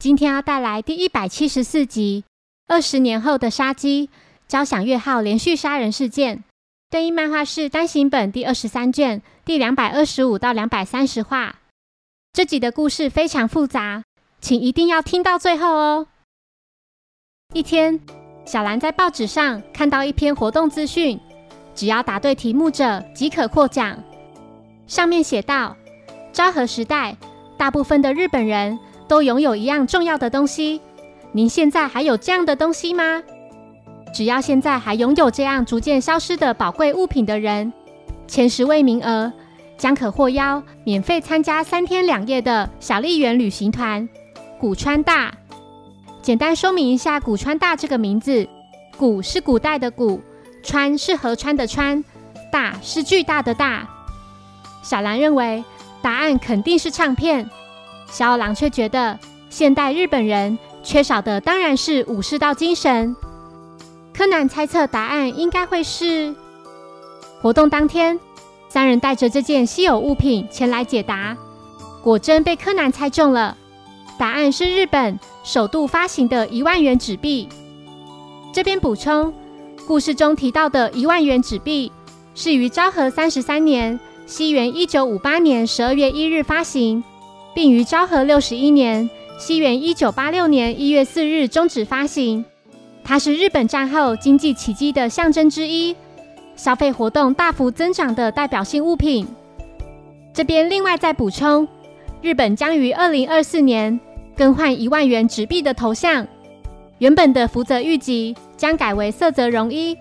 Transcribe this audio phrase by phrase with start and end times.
[0.00, 2.24] 今天要带来第一百七十四集
[2.74, 4.08] 《二十年后的杀机：
[4.48, 6.38] 交响乐号连续杀人事件》，
[6.88, 11.56] 对应漫画是单行本第二十三卷第两百二十五到两百三十话。
[12.32, 14.02] 这集的故事非常复杂，
[14.40, 16.06] 请一定要听到最后哦。
[17.52, 18.00] 一天，
[18.46, 21.20] 小兰在报纸上看到一篇活动资讯，
[21.74, 24.02] 只要答对题目者即可获奖。
[24.86, 25.76] 上面写道：
[26.32, 27.18] 昭和时代，
[27.58, 28.78] 大部分的日本人。
[29.10, 30.80] 都拥有一样重要的东西。
[31.32, 33.20] 您现在还有这样的东西吗？
[34.14, 37.72] 只要现在还拥有这样逐渐消失的宝贵物品的人，
[38.28, 39.32] 前十位名额
[39.76, 44.08] 将可获邀免费参加三天两夜的小笠原旅行团——
[44.60, 45.34] 古川大。
[46.22, 48.48] 简单说明一下，古川大这个名字：
[48.96, 50.20] 古是古代的古，
[50.62, 52.04] 川是河川的川，
[52.52, 53.88] 大是巨大的大。
[54.84, 55.64] 小兰认为
[56.00, 57.50] 答案肯定是唱片。
[58.10, 63.14] 小五郎却觉得，现代日本人缺少的当然是武士道精神。
[64.12, 66.34] 柯南猜测答案应该会是：
[67.40, 68.18] 活动当天，
[68.68, 71.36] 三人带着这件稀有物品前来解答，
[72.02, 73.56] 果真被柯南猜中了。
[74.18, 77.48] 答案是日本首度发行的一万元纸币。
[78.52, 79.32] 这边补充，
[79.86, 81.90] 故事中提到的一万元纸币
[82.34, 87.02] 是于昭和三十三年（西元一九五八年）十二月一日发行。
[87.54, 92.44] 并于昭和六十一年（西元一九八六年）一月四日终止发行。
[93.02, 95.96] 它是日本战后经济奇迹的象征之一，
[96.54, 99.26] 消费活动大幅增长的代表性物品。
[100.32, 101.66] 这边另外再补充，
[102.22, 103.98] 日本将于二零二四年
[104.36, 106.26] 更换一万元纸币的头像，
[106.98, 109.96] 原本的福泽谕吉将改为色泽荣一。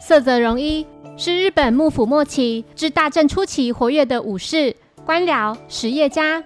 [0.00, 0.86] 色泽荣一
[1.16, 4.74] 是日本幕府末期至大正初期活跃的武士、
[5.04, 6.42] 官僚、实业家。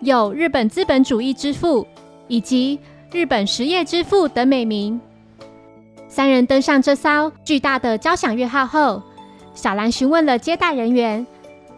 [0.00, 1.86] 有日本资本主义之父
[2.28, 2.78] 以及
[3.12, 5.00] 日本实业之父等美名。
[6.08, 9.02] 三人登上这艘巨大的交响乐号后，
[9.54, 11.26] 小兰询问了接待人员：“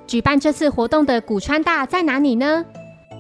[0.07, 2.65] 举办这次活动的古川大在哪里呢？”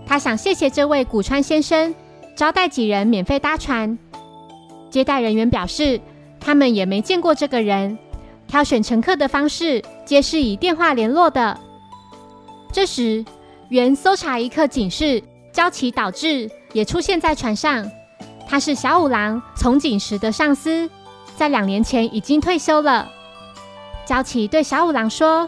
[0.06, 1.94] 他想谢谢这位古川先生
[2.34, 3.98] 招待几人免费搭船。
[4.90, 6.00] 接待人员表示，
[6.40, 7.96] 他们也没见过这个人，
[8.46, 11.58] 挑选乘客的方式皆是以电话联络的。
[12.72, 13.24] 这时。
[13.68, 17.88] 原搜查一刻警示交旗导致也出现在船上。
[18.48, 20.88] 他是小五郎从警时的上司，
[21.36, 23.06] 在两年前已经退休了。
[24.06, 25.46] 交旗对小五郎说：“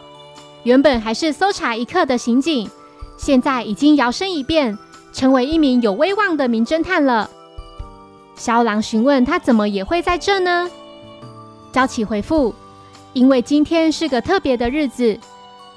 [0.64, 2.68] 原本还是搜查一刻的刑警，
[3.16, 4.76] 现在已经摇身一变，
[5.14, 7.30] 成为一名有威望的名侦探了。”
[8.36, 10.70] 小五郎询问他怎么也会在这呢？
[11.72, 12.54] 交旗回复
[13.14, 15.18] ：“因为今天是个特别的日子。”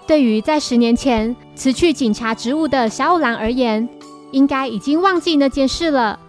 [0.06, 3.88] 对于在十年前辞去警察职务的小五郎而言，
[4.32, 6.20] 应该已经忘记那件事了。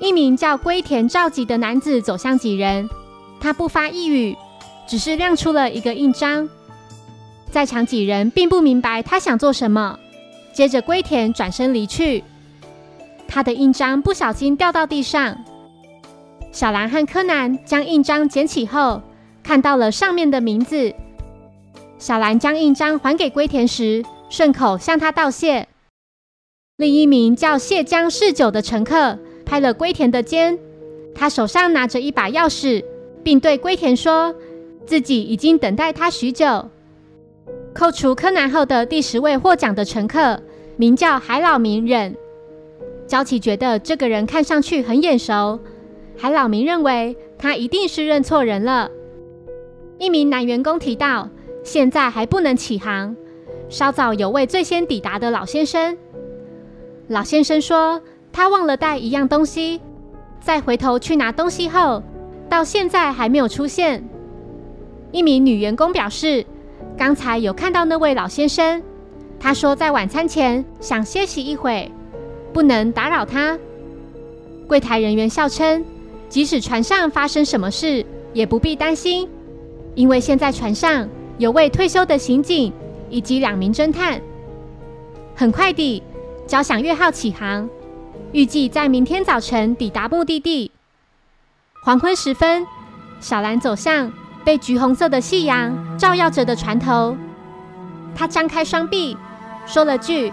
[0.00, 2.88] 一名叫龟田照吉的男子走向几人，
[3.40, 4.36] 他不发一语，
[4.86, 6.48] 只是亮出了一个印章。
[7.50, 9.98] 在场几人并不明白他想做什么。
[10.52, 12.22] 接着龟田转身离去，
[13.26, 15.36] 他的印章不小心掉到地上。
[16.52, 19.02] 小兰和柯南将印章捡起后，
[19.42, 20.94] 看到了上面的名字。
[22.02, 25.68] 小兰将印章还给龟田时，顺口向他道谢。
[26.76, 30.58] 另一名叫谢江世久的乘客拍了龟田的肩，
[31.14, 32.84] 他手上拿着一把钥匙，
[33.22, 34.34] 并对龟田说
[34.84, 36.68] 自己已经等待他许久。
[37.72, 40.42] 扣除柯南后的第十位获奖的乘客，
[40.76, 42.16] 名叫海老明忍。
[43.06, 45.60] 焦启觉得这个人看上去很眼熟，
[46.18, 48.90] 海老明认为他一定是认错人了。
[50.00, 51.28] 一名男员工提到。
[51.62, 53.14] 现在还不能起航，
[53.68, 55.96] 稍早有位最先抵达的老先生。
[57.08, 58.00] 老先生说
[58.32, 59.80] 他忘了带一样东西，
[60.40, 62.02] 在回头去拿东西后，
[62.48, 64.02] 到现在还没有出现。
[65.12, 66.44] 一名女员工表示，
[66.96, 68.82] 刚才有看到那位老先生，
[69.38, 71.90] 他说在晚餐前想歇息一会，
[72.52, 73.58] 不能打扰他。
[74.66, 75.84] 柜台人员笑称，
[76.28, 79.28] 即使船上发生什么事，也不必担心，
[79.94, 81.08] 因为现在船上。
[81.38, 82.72] 有位退休的刑警
[83.10, 84.20] 以及两名侦探。
[85.34, 86.02] 很快地，
[86.46, 87.68] 交响乐号起航，
[88.32, 90.70] 预计在明天早晨抵达目的地。
[91.82, 92.66] 黄昏时分，
[93.20, 94.12] 小兰走向
[94.44, 97.16] 被橘红色的夕阳照耀着的船头，
[98.14, 99.16] 她张开双臂，
[99.66, 100.30] 说了句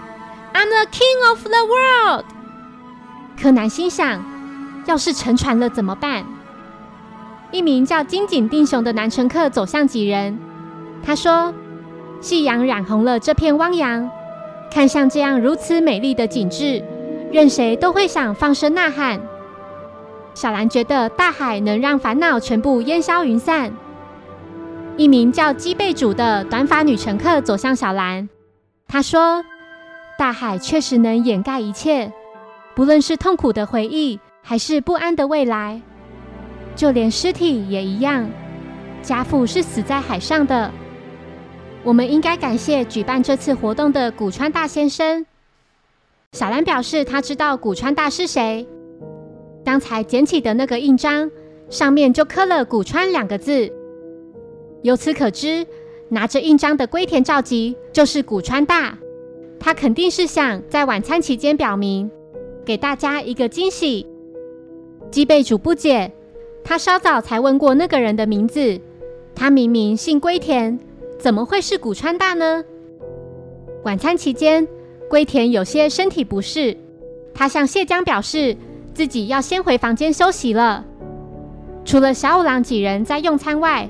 [0.53, 2.25] “I'm the king of the world”。
[3.41, 4.23] 柯南心想：
[4.85, 6.25] 要是沉船了怎么办？
[7.51, 10.37] 一名叫金井定雄的男乘客走向几人，
[11.03, 11.53] 他说
[12.21, 14.09] ：“夕阳染红了这片汪洋，
[14.71, 16.83] 看向这样如此美丽的景致，
[17.31, 19.19] 任谁都会想放声呐喊。”
[20.35, 23.71] 小兰觉得大海能让烦恼全部烟消云散。
[24.95, 28.29] 一名叫基贝主的短发女乘客走向小兰，
[28.87, 29.43] 她说
[30.19, 32.11] ：“大海确实能掩盖一切，
[32.75, 35.81] 不论是痛苦的回忆，还是不安的未来。”
[36.75, 38.29] 就连尸体也一样，
[39.01, 40.71] 家父是死在海上的。
[41.83, 45.25] 我们应该感谢举办这次活动的古川大先生。
[46.33, 48.67] 小兰表示，他知道古川大是谁。
[49.63, 51.29] 刚才捡起的那个印章
[51.69, 53.71] 上面就刻了“古川”两个字。
[54.81, 55.65] 由此可知，
[56.09, 58.97] 拿着印章的龟田照吉就是古川大。
[59.59, 62.09] 他肯定是想在晚餐期间表明，
[62.65, 64.05] 给大家一个惊喜。
[65.11, 66.11] 基贝主不解。
[66.63, 68.79] 他稍早才问过那个人的名字，
[69.33, 70.79] 他明明姓龟田，
[71.19, 72.63] 怎么会是古川大呢？
[73.83, 74.65] 晚餐期间，
[75.09, 76.75] 龟田有些身体不适，
[77.33, 78.55] 他向谢江表示
[78.93, 80.85] 自己要先回房间休息了。
[81.83, 83.89] 除了小五郎几人在用餐外，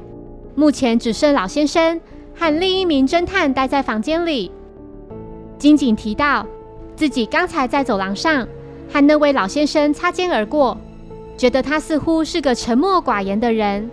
[0.55, 2.01] 目前只剩老先生
[2.33, 4.51] 和另一名侦探待在房间里。
[5.59, 6.43] 金井提到
[6.95, 8.47] 自己刚才在走廊上
[8.91, 10.75] 和那位老先生擦肩而过。
[11.37, 13.89] 觉得他似乎是个沉默寡言的人。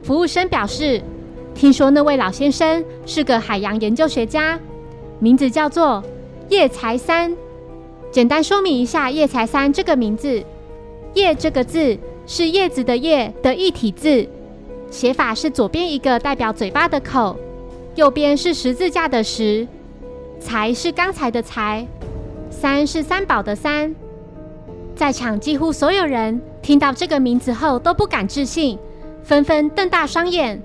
[0.00, 1.02] 服务生表示，
[1.60, 4.58] 听说那位老先生是个海洋研究学家，
[5.18, 6.02] 名字叫做
[6.48, 7.36] 叶财三。
[8.10, 10.42] 简单说明一下叶财三这个名字：
[11.12, 14.26] 叶这个字是叶子的叶的一体字，
[14.90, 17.36] 写法是左边一个代表嘴巴的口，
[17.94, 19.68] 右边是十字架的十，
[20.40, 21.86] 财是刚才的财，
[22.48, 23.94] 三是三宝的三。
[24.96, 28.78] 在场几乎所有人听到这个名字后都不敢置信，
[29.22, 30.62] 纷纷瞪大双眼。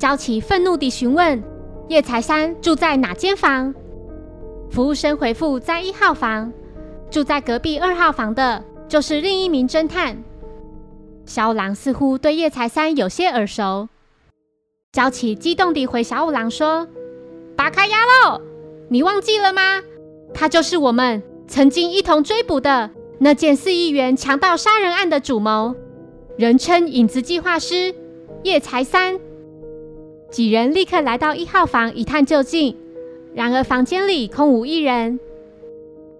[0.00, 1.42] 焦琪愤怒地询问
[1.88, 3.74] 叶才三住在哪间房。
[4.70, 6.50] 服务生回复在一号房，
[7.10, 10.16] 住在隔壁二号房的就是另一名侦探。
[11.26, 13.90] 小五郎似乎对叶才三有些耳熟。
[14.90, 16.88] 焦琪激动地回小五郎说
[17.54, 18.40] ：“拔开牙喽！
[18.88, 19.82] 你忘记了吗？
[20.32, 22.88] 他就是我们曾经一同追捕的。”
[23.22, 25.74] 那件四亿元强盗杀人案的主谋，
[26.38, 27.94] 人称“影子计划师”
[28.44, 29.20] 叶才三。
[30.30, 32.76] 几人立刻来到一号房一探究竟，
[33.34, 35.18] 然而房间里空无一人。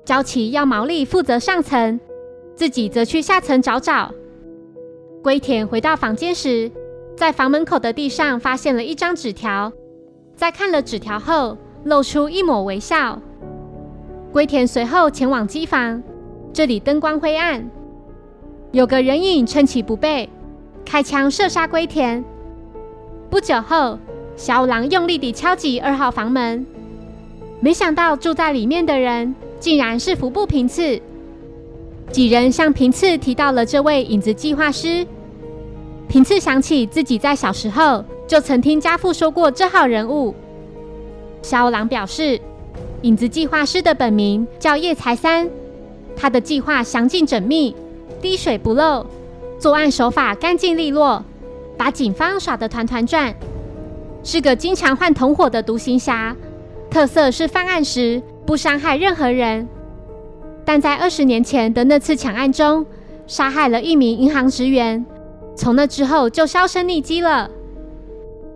[0.05, 2.01] 焦琪要毛利负责上层，
[2.57, 4.13] 自己则去下层找找。
[5.23, 6.69] 龟田回到房间时，
[7.17, 9.73] 在房门口的地上发现了一张纸条，
[10.35, 13.21] 在看了纸条后，露出一抹微笑。
[14.33, 16.03] 龟田随后前往机房。
[16.53, 17.65] 这里灯光灰暗，
[18.73, 20.29] 有个人影趁其不备，
[20.85, 22.25] 开枪射杀龟田。
[23.31, 23.97] 不久后，
[24.37, 26.67] 小五郎用力地敲击二号房门，
[27.61, 31.01] 没想到住在里面的人竟然是服部平次。
[32.11, 35.07] 几人向平次提到了这位影子计划师。
[36.09, 40.35] 平次想起自己在小时候就曾听家父说过这号人物。
[41.41, 42.41] 小五郎表示，
[43.03, 45.49] 影子计划师的本名叫叶财三。
[46.17, 47.77] 他的计划详尽缜密，
[48.21, 49.07] 滴水不漏，
[49.57, 51.25] 作案手法干净利落，
[51.81, 53.35] 把警方耍得团团转。
[54.23, 56.37] 是个经常换同伙的独行侠，
[56.91, 59.67] 特色是犯案时不伤害任何人。
[60.63, 62.85] 但在二十年前的那次抢案中，
[63.27, 65.03] 杀害了一名银行职员，
[65.57, 67.51] 从那之后就销声匿迹了。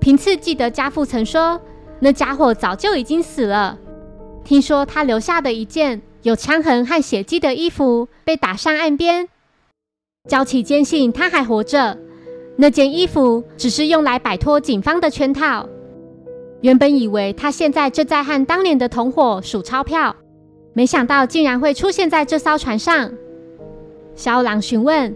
[0.00, 1.58] 平次记得家父曾说，
[2.00, 3.78] 那家伙早就已经死了。
[4.44, 6.02] 听说他留下的一件。
[6.24, 9.28] 有枪痕和血迹的衣服被打上岸边，
[10.26, 11.98] 焦琪坚信他还活着。
[12.56, 15.68] 那件衣服只是用来摆脱警方的圈套。
[16.60, 20.16] 原本以为他现在正在和当年的同伙数钞票，
[20.72, 23.12] 没想到竟然会出现在这艘船上。
[24.14, 25.14] 小狼询问：“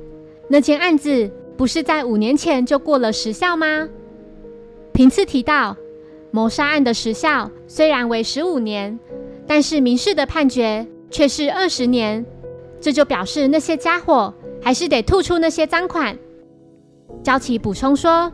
[0.49, 3.89] 那件案子不是在五年前就过了时效吗？”
[4.93, 5.77] 平次提到，
[6.31, 8.99] 谋杀案的时效虽然为十五年，
[9.47, 10.87] 但是民事的判决。
[11.11, 12.23] 却是二十年，
[12.83, 16.19] 这就表示那些家伙还是得吐出那些赃款。
[17.23, 18.33] 焦琪补充说：“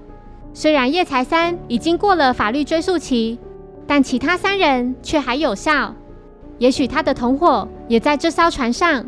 [0.55, 3.39] 虽然叶财三已经过了法律追诉期，
[3.87, 5.95] 但其他三人却还有效。
[6.59, 9.05] 也许他的同伙也在这艘船上。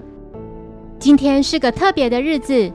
[0.99, 2.73] 今天是个特别的日子，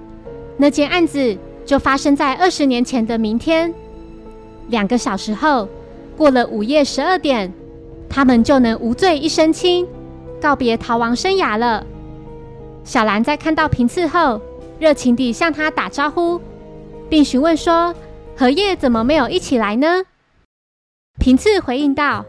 [0.57, 3.73] 那件案子就发生在二十年前的明天。
[4.67, 5.67] 两个小时后，
[6.15, 7.51] 过了午夜十二点，
[8.07, 9.85] 他们就能无罪一身轻，
[10.39, 11.85] 告别逃亡生涯了。
[12.83, 14.39] 小兰在看到平次后，
[14.79, 16.39] 热情地向他打招呼，
[17.11, 17.93] 并询问说
[18.37, 20.05] ：“荷叶怎么没有一起来呢？”
[21.19, 22.25] 平次回应道：“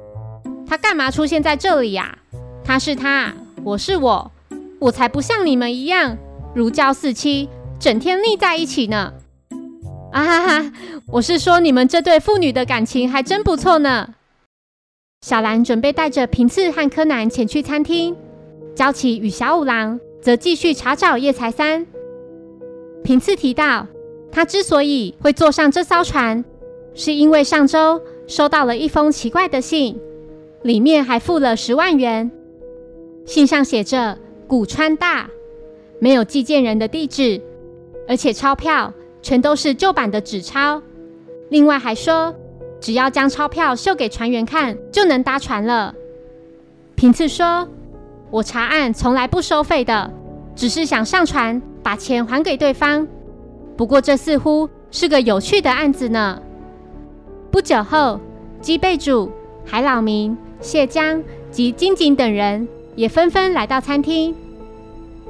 [0.66, 2.18] 他干嘛出现在这里呀？
[2.64, 4.32] 他是他，我是我，
[4.80, 6.18] 我才不像你们一样
[6.52, 7.48] 如胶似漆，
[7.78, 9.14] 整天腻在一起呢。”
[10.10, 10.72] 啊哈哈！
[11.06, 14.14] 我是说，你们这对父女的感情还真不错呢。
[15.24, 18.16] 小兰准备带着平次和柯南前去餐厅，
[18.74, 21.86] 焦琪与小五郎则继续查找叶才三。
[23.04, 23.86] 平次提到，
[24.32, 26.44] 他之所以会坐上这艘船，
[26.94, 30.00] 是因为上周收到了一封奇怪的信，
[30.62, 32.28] 里面还付了十万元。
[33.26, 35.28] 信上写着“古川大”，
[36.00, 37.40] 没有寄件人的地址，
[38.08, 38.92] 而且钞票。
[39.24, 40.82] 全都是旧版的纸钞。
[41.48, 42.34] 另外还说，
[42.80, 45.94] 只要将钞票秀给船员看，就能搭船了。
[46.96, 47.68] 平次说
[48.32, 50.12] ：“我查案从来不收费的，
[50.56, 53.06] 只是想上船把钱还给对方。
[53.76, 56.40] 不过这似乎是个有趣的案子呢。”
[57.50, 58.18] 不久后，
[58.60, 59.30] 鸡贝主、
[59.64, 64.34] 海老明、谢江及金井等人也纷纷来到餐厅。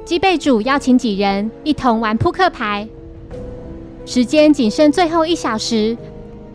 [0.05, 2.87] 鸡贝主邀请几人一同玩扑克牌。
[4.05, 5.97] 时间仅剩最后一小时，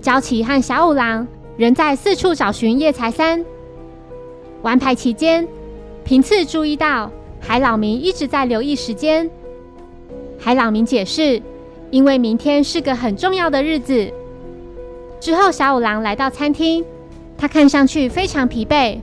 [0.00, 1.26] 焦琪和小五郎
[1.56, 3.44] 仍在四处找寻叶才三。
[4.62, 5.48] 玩牌期间，
[6.04, 9.30] 平次注意到海老明一直在留意时间。
[10.38, 11.42] 海老明解释，
[11.90, 14.12] 因为明天是个很重要的日子。
[15.20, 16.84] 之后，小五郎来到餐厅，
[17.36, 18.98] 他看上去非常疲惫。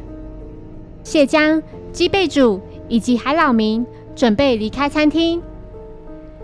[1.04, 1.62] 谢江、
[1.92, 5.42] 基贝主以及海老明准备离开餐厅，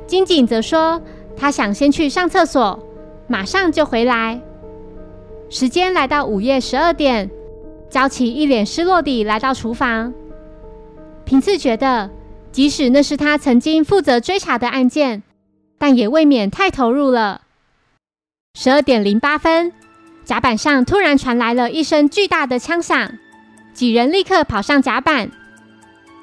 [0.05, 1.01] 金井则说。
[1.33, 2.77] 他想先去上厕所，
[3.25, 4.39] 马上就回来。
[5.49, 7.31] 时间来到午夜十二点，
[7.89, 10.13] 焦琪一脸失落地来到厨房。
[11.25, 12.11] 平次觉得，
[12.51, 15.23] 即使那是他曾经负责追查的案件，
[15.81, 17.41] 但也未免太投入了。
[18.53, 19.73] 十二点零八分，
[20.23, 23.13] 甲板上突然传来了一声巨大的枪响，
[23.73, 25.31] 几人立刻跑上甲板。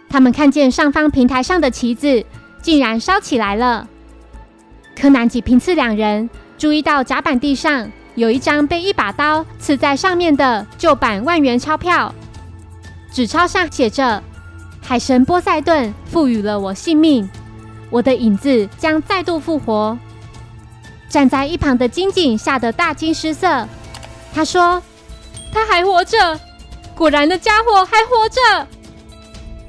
[0.08, 2.24] 他们看见上方平台上的旗子
[2.62, 3.88] 竟然烧起来了。
[4.94, 12.14] 柯南及平次两人注意到甲板地上有一张被一把刀刺在上面的旧版万元钞票，
[13.10, 14.22] 纸钞上写着
[14.80, 17.28] ：“海神波塞顿赋予了我性命，
[17.90, 19.98] 我的影子将再度复活。”
[21.08, 23.66] 站在一旁的金井吓得大惊失色。
[24.34, 24.82] 他说
[25.52, 26.38] ：“他还活着，
[26.94, 28.66] 果然的家伙还活着。”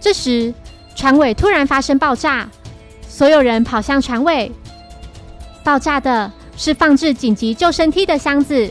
[0.02, 0.54] 这时，
[0.96, 2.50] 船尾突然发生爆炸，
[3.08, 4.52] 所有人跑向船尾。
[5.64, 8.70] 爆炸的是放置紧急救生梯的箱子。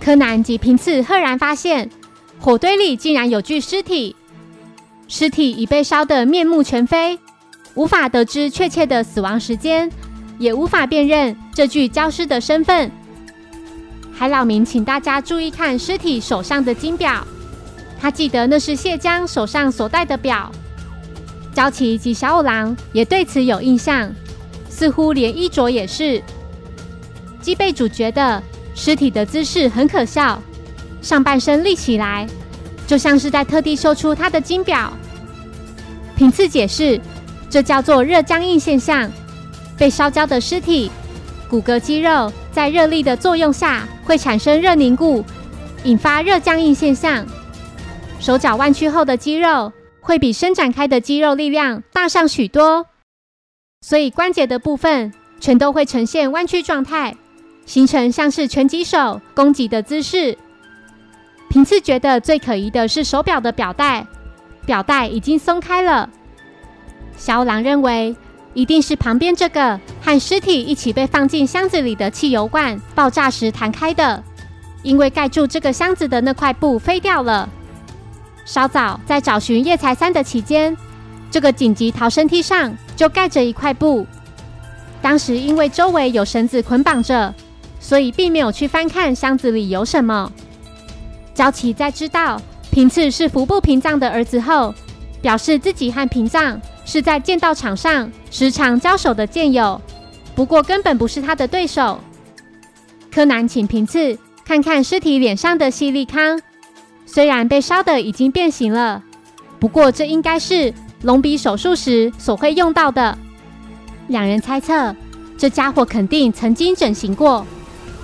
[0.00, 1.90] 柯南及平次赫然发现，
[2.40, 4.16] 火堆里竟然有具尸体，
[5.06, 7.18] 尸体已被烧得面目全非，
[7.74, 9.90] 无法得知确切的死亡时间，
[10.38, 12.90] 也无法辨认这具焦尸的身份。
[14.12, 17.26] 海老明请大家注意看尸体手上的金表，
[18.00, 20.52] 他记得那是谢江手上所戴的表。
[21.54, 24.12] 焦琪及小五郎也对此有印象。
[24.68, 26.20] 似乎连衣着也是。
[27.42, 28.42] 基贝主觉得
[28.74, 30.42] 尸体的姿势很可笑，
[31.02, 32.26] 上半身立起来，
[32.86, 34.90] 就像是在特地秀出他的金表。
[36.16, 36.98] 平次解释，
[37.52, 39.12] 这叫做热僵硬现象。
[39.76, 40.90] 被烧焦的尸体，
[41.50, 45.22] 骨骼肌肉在热力的作用下会产生热凝固，
[45.84, 47.26] 引发热僵硬现象。
[48.18, 52.86] 手脚弯曲后的肌肉会比伸展开的肌肉力量大上许多。
[53.82, 57.14] 所以关节的部分全都会呈现弯曲状态，
[57.66, 60.38] 形成像是拳击手攻击的姿势。
[61.50, 64.06] 平次觉得最可疑的是手表的表带，
[64.64, 66.08] 表带已经松开了。
[67.16, 68.14] 小狼认为
[68.54, 74.22] 一定是旁边这个和尸体一起被放进箱子里的汽油罐爆炸时弹开的，
[74.82, 77.48] 因为盖住这个箱子的那块布飞掉了。
[78.44, 80.76] 稍早在找寻叶才三的期间。
[81.30, 84.06] 这个紧急逃生梯上就盖着一块布，
[85.00, 87.34] 当时因为周围有绳子捆绑着，
[87.80, 90.30] 所以并没有去翻看箱子里有什么。
[91.32, 92.38] 焦琪在知道
[92.70, 94.74] 平次是服部平藏的儿子后，
[95.22, 99.80] 表示自己和平藏是在剑道场上时常交手的剑友，
[100.34, 102.00] 不过根本不是他的对手。
[103.10, 106.40] 柯南请平次看看尸体脸上的细粒康，
[107.06, 109.02] 虽然被烧得已经变形了。
[109.60, 110.72] 不过这应该是
[111.02, 113.16] 隆鼻手术时所会用到的。
[114.08, 114.94] 两人猜测，
[115.38, 117.46] 这家伙肯定曾经整形过，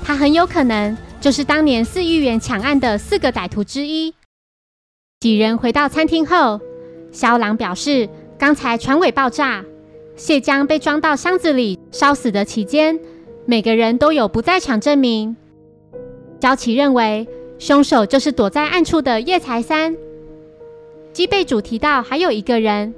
[0.04, 4.14] 他很有可能就是当年四亿元抢案的四个歹徒之一。
[5.20, 6.60] 几人回到餐厅后，
[7.10, 8.08] 肖郎表示，
[8.38, 9.64] 刚才船尾爆炸，
[10.14, 12.96] 蟹浆被装到箱子里烧死的期间，
[13.46, 15.36] 每个人都有不在场证明。
[16.38, 17.26] 焦奇认为，
[17.58, 19.96] 凶手就是躲在暗处的叶财三。
[21.12, 22.94] 基贝主提到，还有一个人，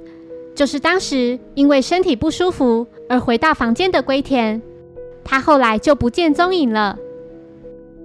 [0.53, 4.61] 就是当时因为身体不舒服而回到房间的龟田，
[5.23, 6.99] 他后来就不见踪影了。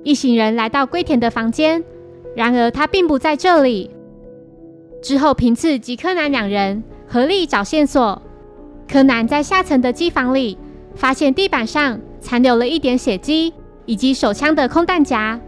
[0.05, 1.85] 一行人来到龟田的房间，
[2.35, 3.91] 然而他并不在这里。
[5.03, 8.21] 之后，平次及柯南两人合力找线索。
[8.89, 10.57] 柯南在下层的机房里
[10.95, 13.53] 发现地板上残留了一点血迹，
[13.85, 15.41] 以及手枪的空弹夹。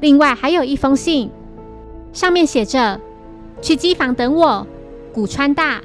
[0.00, 1.30] 另外还有一封信，
[2.12, 3.00] 上面写着
[3.62, 4.66] ：“去机房等我，
[5.12, 5.80] 古川大。”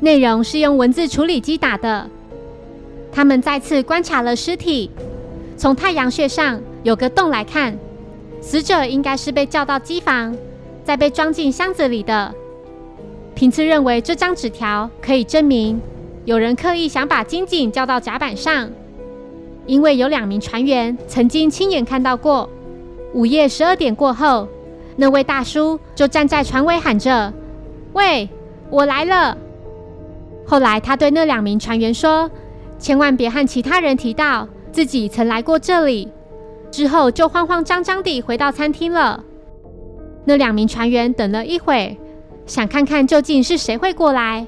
[0.00, 2.10] 内容是用文字处理机打的。
[3.12, 4.90] 他们再次观察了尸体，
[5.56, 7.78] 从太阳穴上有个洞来看，
[8.40, 10.36] 死者应该是被叫到机房。
[10.84, 12.32] 再被装进箱子里的。
[13.36, 15.78] 平次认为这张纸条可以证明
[16.24, 18.70] 有人刻意想把金井叫到甲板上，
[19.66, 22.48] 因为有两名船员曾经亲眼看到过，
[23.12, 24.48] 午夜十二点过后，
[24.96, 27.30] 那位大叔就站在船尾喊着
[27.92, 28.26] ：“喂，
[28.70, 29.36] 我来了。”
[30.46, 32.30] 后来他对那两名船员说
[32.80, 36.10] ：“千万别和其他人提到自己曾来过这里。”
[36.72, 39.22] 之后就慌慌张张地回到餐厅了。
[40.24, 41.98] 那两名船员等了一会，
[42.46, 44.46] 想看看究竟是谁会过来，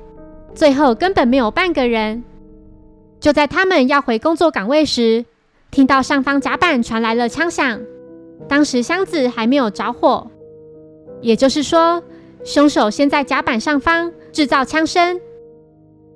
[0.54, 2.22] 最后根本没有半个人。
[3.20, 5.24] 就在他们要回工作岗位时，
[5.72, 7.80] 听到上方甲板传来了枪响。
[8.48, 10.30] 当时箱子还没有着火，
[11.20, 12.00] 也就是说，
[12.44, 15.20] 凶手先在甲板上方制造枪声，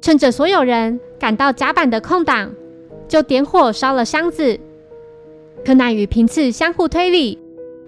[0.01, 2.53] 趁着所有人赶到甲板的空档，
[3.09, 4.59] 就点火烧了箱子。
[5.65, 7.39] 柯南与平次相互推理。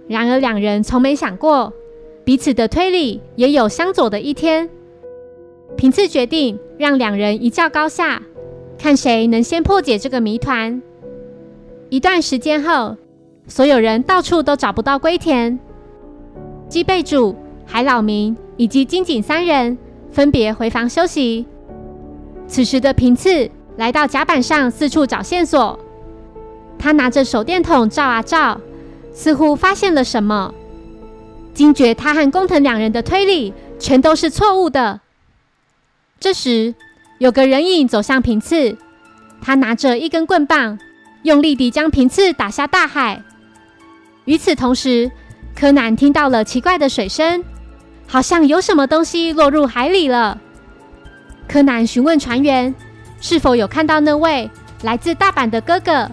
[0.09, 1.73] 然而，两人从没想过
[2.25, 4.69] 彼此的推理也有相左的一天。
[5.77, 8.23] 平次决定让两人一较高下，
[8.79, 10.81] 看谁能先破解这个谜团。
[11.91, 12.97] 一段时间后，
[13.47, 15.59] 所有人到处都找不到龟田。
[16.69, 19.77] 基贝主、海老明以及金井三人
[20.11, 21.45] 分别回房休息。
[22.47, 25.79] 此时的平次来到甲板上四处找线索，
[26.79, 28.61] 他拿着手电筒照啊照。
[29.13, 30.53] 似乎发现了什么，
[31.55, 35.01] 惊觉他和工藤两人的推理全都是错误的。
[36.19, 36.75] 这时，
[37.19, 38.77] 有个人影走向平次，
[39.41, 40.79] 他拿着一根棍棒，
[41.23, 43.23] 用力地将平次打下大海。
[44.25, 45.11] 与此同时，
[45.55, 47.45] 柯南听到了奇怪的水声，
[48.07, 50.41] 好像有什么东西落入海里了。
[51.47, 52.75] 柯南询问船员
[53.21, 54.51] 是否有看到那位
[54.83, 56.11] 来自大阪的哥哥，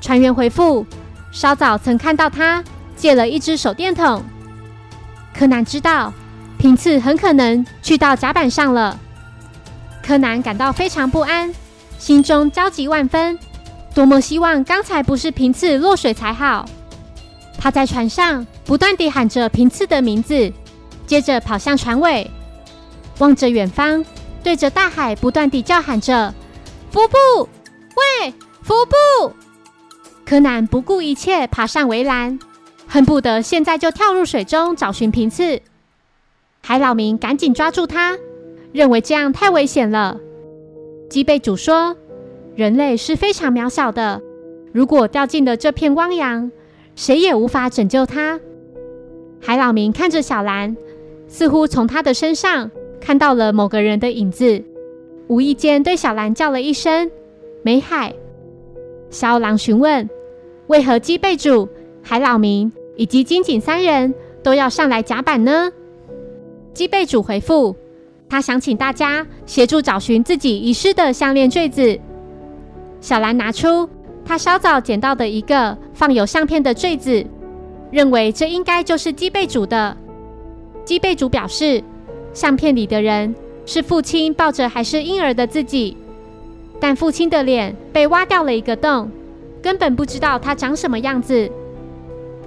[0.00, 0.86] 船员回复。
[1.32, 2.62] 稍早曾看到他
[3.00, 4.22] 借了一只手电筒。
[5.34, 6.12] 柯南知道
[6.58, 9.00] 平次很可能去到甲板上了。
[10.02, 11.52] 柯南感到非常不安，
[11.98, 13.38] 心中焦急万分，
[13.94, 16.68] 多么希望刚才不是平次落水才好。
[17.58, 20.52] 他在船上不断地喊着平次的名字，
[21.06, 22.30] 接着跑向船尾，
[23.18, 24.04] 望着远方，
[24.42, 26.34] 对着大海不断地叫喊着
[26.92, 27.48] ：“服部，
[27.96, 29.34] 喂，服部！”
[30.24, 32.38] 柯南不顾一切爬上围栏，
[32.92, 35.60] 恨不得现在就跳入水中找寻平次。
[36.60, 38.18] 海老明赶紧抓住他，
[38.72, 40.18] 认为这样太危险了。
[41.08, 41.96] 基贝主说
[42.56, 44.20] ：“人类是非常渺小的，
[44.72, 46.50] 如果掉进了这片汪洋，
[46.96, 48.40] 谁也无法拯救他。”
[49.40, 50.76] 海老明看着小兰，
[51.28, 54.64] 似乎从他的身上看到了某个人的影子，
[55.28, 57.08] 无意间对小兰叫了一声
[57.62, 58.12] ：“美海。”
[59.10, 60.10] 小狼询问。
[60.66, 61.68] 为何基贝主、
[62.00, 65.72] 海老明以及金井三人都要上来甲板呢？
[66.74, 67.74] 基贝主回复：
[68.28, 71.98] 他想请大家协助找寻自己遗失的项链坠子。
[73.00, 73.88] 小兰拿出
[74.22, 77.24] 他稍早捡到的一个放有相片的坠子，
[77.90, 79.96] 认为这应该就是基贝主的。
[80.84, 81.82] 基贝主表示，
[82.34, 83.34] 相片里的人
[83.64, 85.96] 是父亲抱着还是婴儿的自己，
[86.78, 89.10] 但父亲的脸被挖掉了一个洞。
[89.62, 91.50] 根本不知道他长什么样子。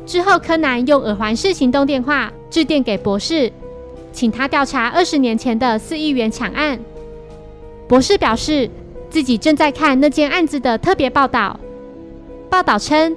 [0.06, 3.52] 之后，柯南用耳环式行动电话致电给博士，
[4.12, 6.78] 请他调查二十年前的四亿元抢案。
[7.88, 8.70] 博士表示
[9.10, 11.60] 自己正在看那件案子的特别报道。
[12.50, 13.16] 报道称，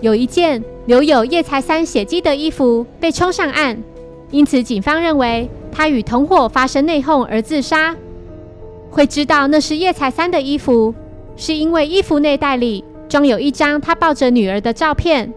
[0.00, 3.82] 有一件留有叶财三血迹的衣服被冲上岸，
[4.30, 7.96] 因此警方认为他与同伙发生内讧而自杀。
[8.90, 10.94] 会知道那是叶才三的衣服，
[11.36, 15.32] 是因为衣服内袋里装有一张他抱着女儿的照片。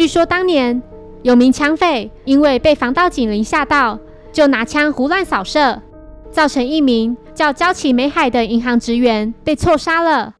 [0.00, 0.80] 据说当年
[1.20, 3.98] 有名枪匪因为被防盗警铃吓到，
[4.32, 5.82] 就拿枪胡乱扫射，
[6.30, 10.36] 造成一名叫焦崎美海的银行职员被错杀了。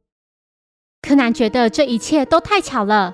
[1.02, 3.12] 柯南觉得这一切都太巧了，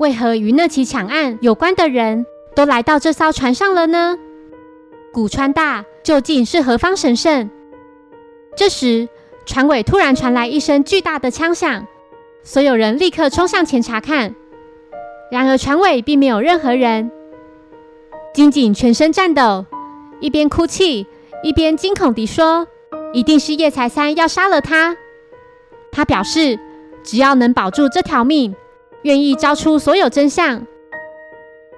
[0.00, 4.18] 为何与那起抢案有关的人都来到这艘船上了呢？
[5.12, 7.48] 古川大究竟是何方神圣？
[8.56, 9.08] 这时，
[9.46, 11.86] 船尾突然传来一声巨大的枪响，
[12.42, 14.34] 所有人立刻冲向前查看。
[15.30, 17.10] 然而，船尾并没有任何人。
[18.32, 19.66] 金井全身颤抖，
[20.20, 21.06] 一边哭泣，
[21.42, 22.66] 一边惊恐地说
[23.12, 24.96] ：“一定是叶才三要杀了他。”
[25.90, 26.58] 他表示，
[27.02, 28.54] 只要能保住这条命，
[29.02, 30.66] 愿意交出所有真相。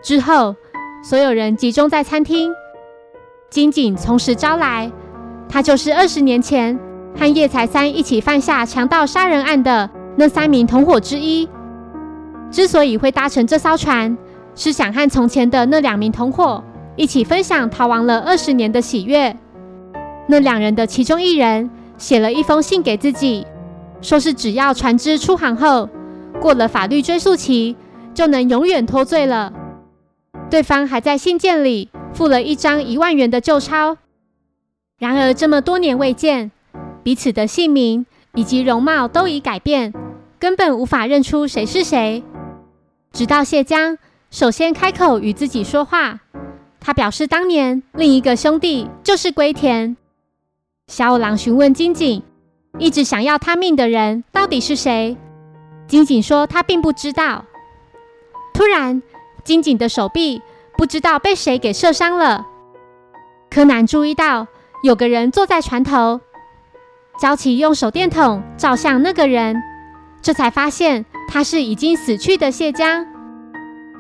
[0.03, 0.57] 之后，
[1.03, 2.53] 所有人集中在餐厅。
[3.51, 4.91] 金井从实招来。
[5.49, 6.79] 他就是二十年前
[7.17, 11.49] 和叶才三一起犯下强盗杀人案的那三名同伙之一。
[12.51, 14.17] 之所以会搭乘这艘船，
[14.55, 16.63] 是想和从前的那两名同伙
[16.97, 19.37] 一起分享逃亡了二十年的喜悦。
[20.27, 23.47] 那两人的其中一人写了一封信给自己，
[24.01, 25.89] 说是只要船只出航后
[26.41, 27.77] 过了法律追诉期，
[28.15, 29.53] 就能永远脱罪了。
[30.51, 33.99] 对方还在信件里附了一张一万元的旧钞。
[34.99, 36.51] 然而，这么多年未见，
[37.03, 39.93] 彼此的姓名以及容貌都已改变，
[40.39, 42.23] 根本无法认出谁是谁。
[43.13, 43.99] 直到谢江
[44.31, 46.21] 首先开口与自己说话，
[46.81, 49.97] 他表示当年另一个兄弟就是龟田
[50.87, 51.37] 小五郎。
[51.37, 52.23] 询问金井，
[52.79, 55.17] 一直想要他命的人到底是谁？
[55.87, 57.45] 金井说他并不知道。
[58.53, 59.03] 突然，
[59.45, 60.43] 金井的手臂
[60.77, 62.47] 不知道被谁给射伤了。
[63.51, 64.47] 柯南注意到。
[64.85, 66.21] 有个人坐在船头，
[67.21, 69.61] 焦琪用手电筒照向那个人，
[70.23, 73.07] 这才发现他是已经死去的谢江。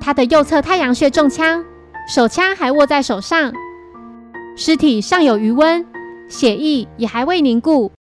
[0.01, 1.63] 他的右侧太阳穴中枪，
[2.09, 3.53] 手枪还握在手上，
[4.57, 5.87] 尸体尚有余温，
[6.29, 7.93] 血液也还未凝固。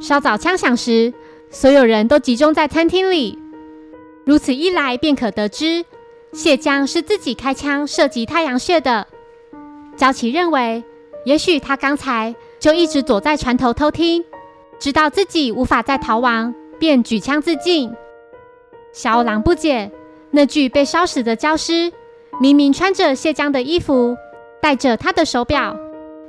[0.00, 1.12] 稍早枪响时，
[1.50, 3.38] 所有人都集中在餐厅里，
[4.24, 5.84] 如此一来便可得知
[6.32, 9.06] 谢江是自己开枪射击太阳穴的。
[9.96, 10.82] 焦琪认为。
[11.26, 14.24] 也许他刚才就一直躲在船头偷听，
[14.78, 17.92] 知道自己无法再逃亡，便举枪自尽。
[18.92, 19.90] 小五郎不解，
[20.30, 21.92] 那具被烧死的焦尸
[22.40, 24.16] 明明穿着谢江的衣服，
[24.60, 25.76] 戴着他的手表，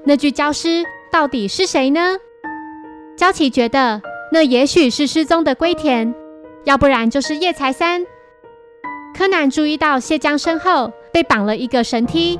[0.03, 2.17] 那具焦尸到底是谁呢？
[3.17, 6.13] 焦琪觉得那也许是失踪的龟田，
[6.63, 8.05] 要不然就是叶才三。
[9.13, 12.39] 柯南注意到谢江身后被绑了一个绳梯。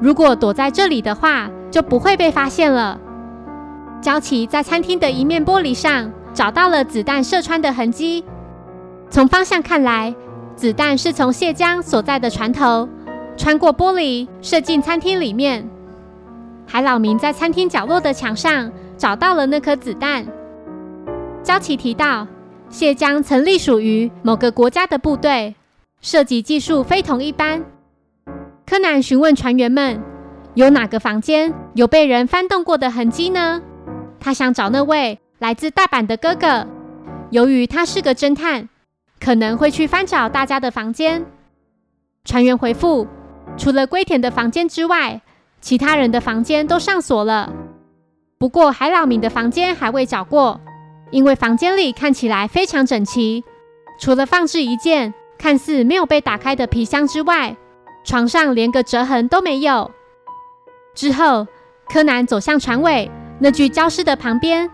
[0.00, 3.00] 如果躲在这里的话，就不会被发现了。
[4.00, 8.24] 焦琪在餐厅的一面玻璃上找到了子弹射穿的痕迹。
[9.14, 10.12] 从方向看来，
[10.56, 12.88] 子弹是从谢江所在的船头
[13.36, 15.64] 穿过玻璃射进餐厅里面。
[16.66, 20.26] 海老明在餐厅角落的墙上找到了那颗子弹。
[21.44, 22.26] 焦琪提到，
[22.68, 25.54] 谢江曾隶属于某个国家的部队，
[26.00, 27.64] 射击技术非同一般。
[28.66, 30.02] 柯南询问船员们
[30.54, 33.62] ：“有哪个房间有被人翻动过的痕迹呢？”
[34.18, 36.66] 他想找那位来自大阪的哥哥。
[37.30, 38.68] 由于他是个侦探，
[39.24, 41.24] 可能会去翻找大家的房间。
[42.26, 43.06] 船员回复
[43.56, 45.22] ：“除了龟田的房间之外，
[45.62, 47.50] 其他人的房间都上锁了。
[48.36, 50.60] 不过海老明的房间还未找过，
[51.10, 53.42] 因为房间里看起来非常整齐，
[53.98, 57.56] 除了放置一件看似没有被打开的皮箱之外。”
[58.04, 59.90] 床上连个折痕都没有。
[60.94, 61.46] 之后，
[61.88, 64.70] 柯南走向船尾那具焦尸的旁边，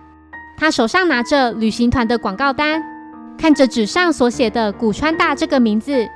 [0.59, 2.83] 他手上拿着旅行团的广告单，
[3.41, 6.07] 看着纸上所写的“古川大”这个名字，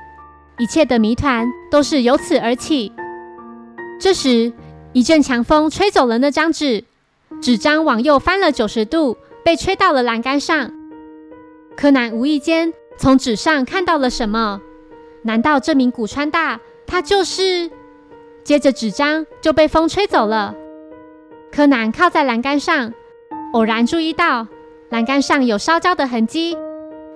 [0.59, 2.91] 一切的谜团都是由此而起。
[3.99, 4.53] 这时，
[4.93, 6.83] 一阵强风吹走了那张纸，
[7.41, 10.71] 纸张往右翻了九十度，被吹到了栏杆上。
[11.75, 14.61] 柯南无意间从纸上看到了什么？
[15.23, 16.59] 难道这名古川大？
[16.85, 17.71] 他就是，
[18.43, 20.53] 接着纸张就被风吹走了。
[21.51, 22.93] 柯南靠在栏杆上，
[23.53, 24.45] 偶然注意到
[24.89, 26.55] 栏杆上有烧焦的痕迹，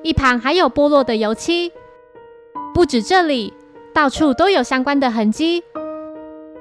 [0.04, 1.72] 一旁还有剥落的油漆。
[2.74, 3.54] 不止这里，
[3.94, 5.64] 到处都有相关的痕迹。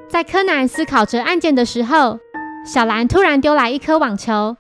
[0.09, 2.18] 在柯南思考着案件的时候，
[2.66, 4.57] 小兰突然丢来一颗网球。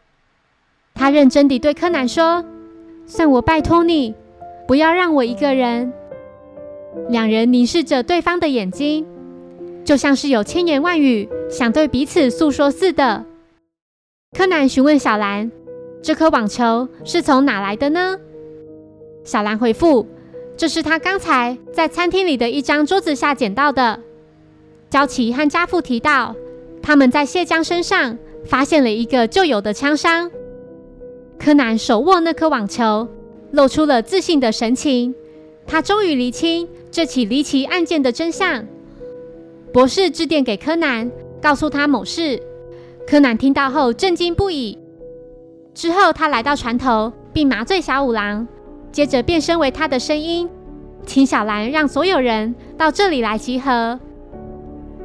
[0.94, 2.44] 他认真地对柯南说
[3.06, 4.14] ：“算我拜托你，
[4.66, 5.92] 不要让我一个人。”
[7.08, 9.06] 两人凝视着对方的眼睛，
[9.84, 13.24] 就像是有千言万语想对彼此诉说似的。
[14.36, 15.50] 柯南询问小兰
[16.02, 18.18] ：“这颗网球是从哪来的呢？”
[19.24, 20.06] 小兰回复
[20.56, 24.00] ：“这是他刚才在餐厅里的一张桌子下捡到的。”
[24.90, 26.34] 焦琪和家父提到，
[26.82, 30.30] 他们在谢江身上发现了一个旧有的枪伤。
[31.38, 33.06] 柯南手握那颗网球，
[33.52, 35.14] 露出了自信的神情。
[35.66, 38.64] 他终于厘清这起离奇案件的真相。
[39.72, 41.10] 博士致电给柯南，
[41.42, 42.42] 告诉他某事。
[43.06, 44.78] 柯南听到后震惊不已。
[45.74, 48.48] 之后，他来到船头，并麻醉小五郎，
[48.90, 50.48] 接着变身为他的声音，
[51.06, 53.98] 请小兰让所有人到这里来集合。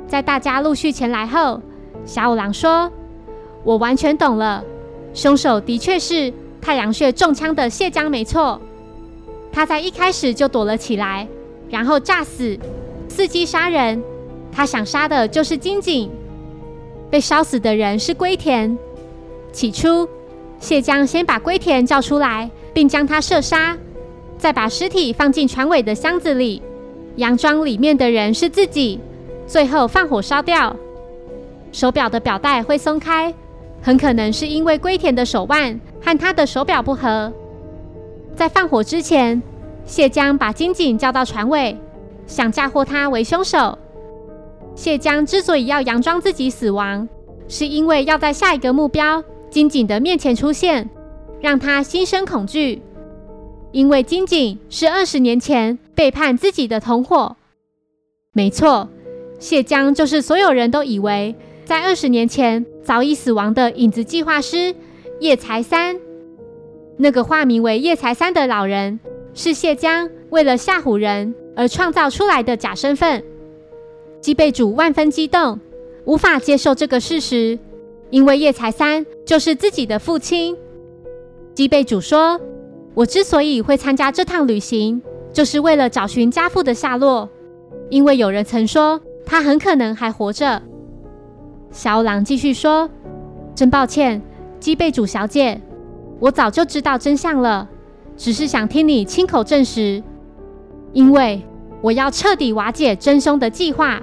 [0.08, 1.62] 在大家陆续前来后，
[2.06, 2.91] 小五郎说
[3.63, 4.63] ：“我完全懂了，
[5.13, 8.60] 凶手的确是太阳穴中枪的谢江，没错。
[9.52, 11.28] 他在一开始就躲了起来，
[11.69, 12.58] 然后炸死，
[13.10, 14.02] 伺机杀人。”
[14.56, 16.12] 他想杀的就是金井，
[17.10, 18.78] 被烧死的人是龟田。
[19.52, 20.08] 起初，
[20.60, 23.77] 谢江先把龟田叫出来，并将他射杀，
[24.38, 26.62] 再把尸体放进船尾的箱子里，
[27.17, 28.99] 佯装里面的人是自己，
[29.45, 30.75] 最后放火烧掉。
[31.71, 33.33] 手表的表带会松开，
[33.81, 37.31] 很可能是因为龟田的手腕和他的手表不合。
[38.36, 39.41] 在放火之前，
[39.86, 41.77] 谢江把金井叫到船尾，
[42.25, 43.77] 想嫁祸他为凶手。
[44.75, 47.07] 谢江之所以要佯装自己死亡，
[47.47, 50.89] 是因为要在下一个目标金井的面前出现，
[51.43, 52.82] 让他心生恐惧。
[53.73, 57.36] 因为金井是二十年前背叛自己的同伙。
[58.32, 58.88] 没错，
[59.39, 64.73] 谢江就是所有人都以为在二十年前早已死亡的影子计划师
[65.19, 65.99] 叶财三。
[66.95, 68.99] 那个化名为叶财三的老人，
[69.34, 73.21] 是谢江为了吓唬人而创造出来的假身份。
[74.21, 75.60] 基备主万分激动，
[76.06, 77.60] 无法接受这个事实，
[78.12, 80.56] 因为叶财三就是自己的父亲。
[81.53, 82.39] 基备主说
[82.95, 87.29] ：“我之所以会参加这趟旅行，就是为了找寻家父的下落，
[87.89, 90.61] 因为有人曾说他很可能还活着。”
[91.71, 92.89] 小狼继续说
[93.53, 94.21] ：“真抱歉，
[94.59, 95.61] 基备主小姐，
[96.19, 97.69] 我早就知道真相了，
[98.17, 100.01] 只是想听你亲口证实，
[100.91, 101.39] 因为
[101.81, 104.01] 我要彻底瓦解真凶的计划。”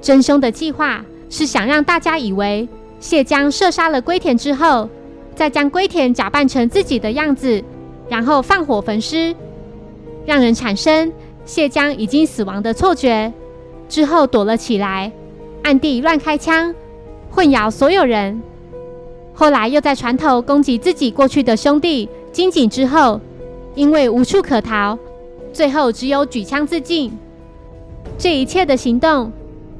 [0.00, 2.68] 真凶的计划是想让大家以为
[3.00, 4.88] 谢江射杀了龟田之后，
[5.34, 7.62] 再将龟田假扮成自己的样子，
[8.08, 9.34] 然后放火焚尸，
[10.24, 11.12] 让人产生
[11.44, 13.32] 谢江已经死亡的错觉，
[13.88, 15.10] 之后躲了起来，
[15.62, 16.74] 暗地乱开枪，
[17.30, 18.40] 混淆所有人。
[19.32, 23.20] 后来又在船头攻击自己过去的兄弟金井之后，
[23.74, 24.98] 因为无处可逃，
[25.52, 27.12] 最后只有举枪自尽。
[28.16, 29.32] 这一切的行动。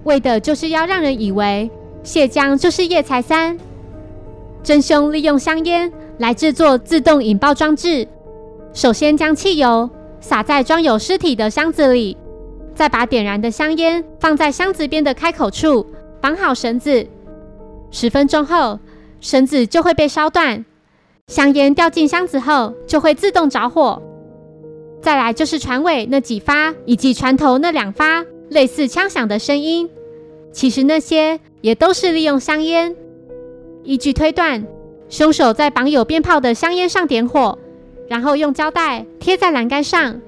[0.05, 1.71] 为的就是要让人以为
[2.03, 3.57] 谢江就是叶财三
[4.65, 8.09] 真凶，利用香烟来制作自动引爆装置。
[8.73, 9.89] 首先将汽油
[10.21, 12.17] 洒在装有尸体的箱子里，
[12.75, 15.87] 再把点燃的香烟放在箱子边的开口处，
[16.19, 17.07] 绑好绳子。
[17.91, 18.81] 十分钟后，
[19.21, 20.65] 绳子就会被烧断，
[21.27, 24.03] 香烟掉进箱子后就会自动着火。
[25.03, 28.25] 再来就是船尾那几发，以及船头那两发。
[28.49, 29.89] 类似枪响的声音，
[30.53, 32.95] 其实那些也都是利用香烟。
[33.85, 34.67] 依据推断，
[35.09, 37.59] 凶手在绑有鞭炮的香烟上点火，
[38.09, 40.21] 然后用胶带贴在栏杆上。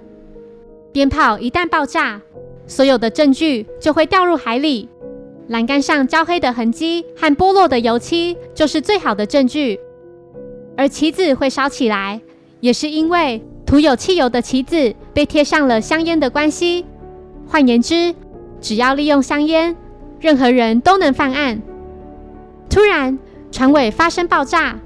[0.93, 2.21] 鞭炮一旦爆炸，
[2.67, 4.89] 所有的证据就会掉入海里。
[5.49, 9.81] 栏杆上焦黑的痕迹和剥落的油漆就是最好的证据。
[10.77, 12.21] 而旗子会烧起来，
[12.61, 16.85] 也是因为涂有汽油的旗子被贴上了香烟的关系。
[17.47, 18.15] 换言之，
[18.61, 19.75] 只要利用香烟，
[20.21, 21.63] 任何人都能犯案。
[22.69, 23.17] 突然，
[23.57, 24.79] 船尾发生爆炸，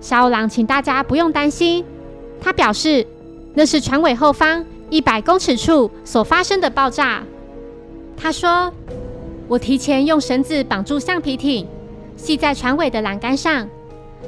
[0.00, 1.84] 小五郎请大家不用担心。
[2.40, 3.06] 他表示，
[3.54, 7.22] 那是船尾后方一百公尺处所发生的爆炸。
[8.16, 8.74] 他说
[9.46, 11.64] ：“我提前用绳子绑住橡皮艇，
[12.16, 13.68] 系在船尾的栏杆上。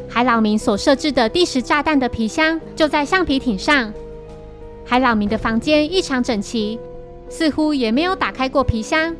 [0.08, 3.92] 海老明所设置的第十炸弹的皮箱就在橡皮艇上。
[4.84, 6.78] 海老明的房间异常整齐。”
[7.28, 9.16] 似乎也没有打开过皮箱。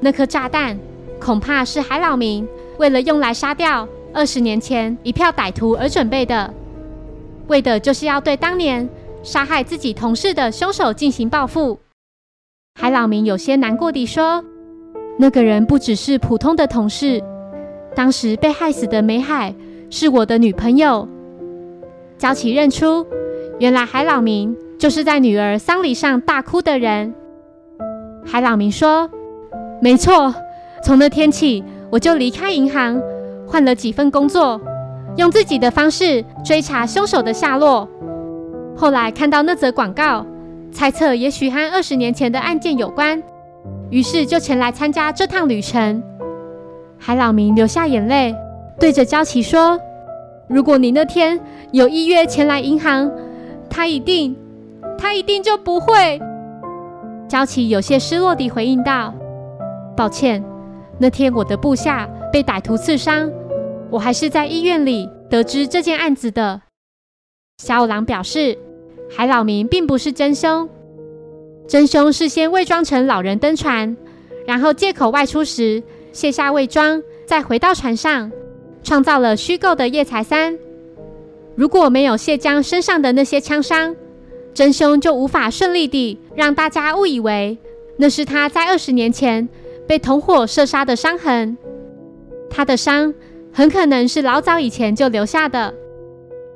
[0.00, 0.76] 那颗炸弹
[1.20, 2.48] 恐怕是海老明
[2.82, 6.52] 为了用来杀掉二十年前一票歹徒而准备的，
[7.46, 8.88] 为的就是要对当年
[9.22, 11.78] 杀害自己同事的凶手进行报复。
[12.74, 14.44] 海老明有些难过地说
[15.16, 17.22] ：“那个人不只是普通的同事，
[17.94, 19.54] 当时被害死的美海
[19.88, 21.08] 是我的女朋友。”
[22.18, 23.06] 焦琪认出，
[23.60, 24.56] 原来海老明。
[24.76, 27.14] 就是在女儿丧礼上大哭的人，
[28.26, 29.08] 海老明说
[29.80, 30.34] ：“没错，
[30.82, 32.98] 从那天起，我就离开银行，
[33.46, 34.58] 换了几份工作，
[35.16, 37.86] 用自己的方式追查凶手的下落。
[38.74, 40.24] 后来看到那则广告，
[40.72, 43.22] 猜测也许和二十年前的案件有关，
[43.90, 46.02] 于是就前来参加这趟旅程。
[46.98, 48.34] 海老明流下眼泪，
[48.80, 49.78] 对着焦琪说
[50.48, 51.38] ：“如果你那天
[51.72, 53.12] 有意约前来银行，
[53.68, 54.34] 他一定，
[54.96, 56.18] 他一定就不会。”
[57.28, 59.12] 焦琪有些失落地回应道。
[59.94, 60.42] 抱歉，
[60.98, 63.30] 那天我的部下被歹徒刺伤，
[63.90, 66.60] 我还是在医院里得知这件案子的。
[67.58, 68.56] 小五郎表示，
[69.10, 70.68] 海老明并不是真凶，
[71.66, 73.96] 真凶是先伪装成老人登船，
[74.46, 78.30] 然后借口外出时卸下伪装，再回到船上，
[78.82, 80.58] 创造了虚构的叶财三。
[81.54, 83.94] 如果没有谢江身上的那些枪伤，
[84.54, 87.58] 真凶就无法顺利地让大家误以为
[87.96, 89.48] 那是他在二十年前。
[89.86, 91.56] 被同伙射杀的伤痕，
[92.48, 93.12] 他的伤
[93.52, 95.74] 很可能是老早以前就留下的，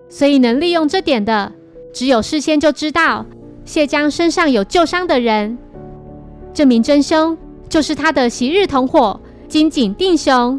[0.09, 1.53] 所以能利用这点的，
[1.93, 3.27] 只有事先就知道
[3.65, 5.59] 谢江身上有旧伤的人。
[6.55, 7.37] 这名真凶
[7.69, 10.59] 就是他的昔日同伙金井定雄。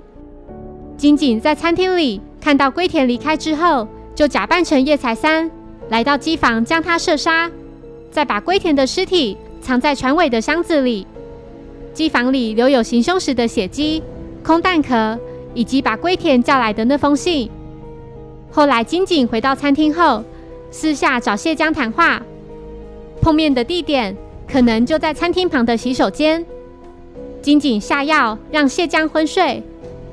[0.95, 5.49] 金井在餐厅里看到龟田离开之后，就假扮成叶财三，
[5.89, 7.49] 来到机房将他射杀，
[8.11, 11.07] 再把龟田的尸体藏在船尾的箱子里。
[11.97, 14.03] 机房里留有行凶时的血迹、
[14.43, 15.17] 空弹壳，
[15.55, 17.49] 以及把龟田叫来的那封信。
[18.51, 20.23] 后来金井回到餐厅后，
[20.69, 22.21] 私下找谢江谈话，
[23.19, 24.15] 碰面的地点
[24.47, 26.45] 可能就在餐厅旁的洗手间。
[27.41, 29.63] 金井下药让谢江昏睡，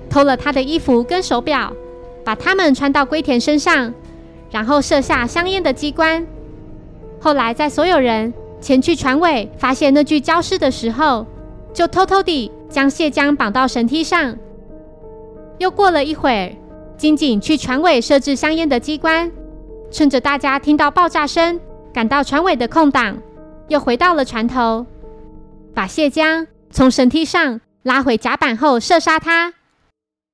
[0.09, 1.70] 偷了他的衣服跟手表，
[2.25, 3.92] 把它们穿到龟田身上，
[4.51, 6.27] 然后设下香烟的机关。
[7.20, 11.27] 后来在所有人前去船尾发现那具焦尸的时候。
[11.74, 14.38] 就偷偷地将谢江绑到绳梯上。
[15.58, 16.56] 又过了一会儿，
[16.96, 19.30] 金井去船尾设置香烟的机关，
[19.90, 21.60] 趁着大家听到爆炸声，
[21.92, 23.18] 赶到船尾的空档，
[23.68, 24.87] 又回到了船头，
[25.74, 29.52] 把谢江从绳梯上拉回甲板后射杀他，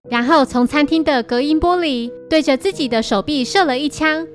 [0.09, 4.27] 然后从餐厅的隔音玻璃对着自己的手臂射了一枪，